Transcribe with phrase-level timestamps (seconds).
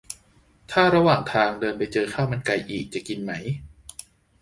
[0.71, 3.31] ถ้าระหว่างทาง เดินไปเจอข้าวมันไก่อีก จะกินไหม?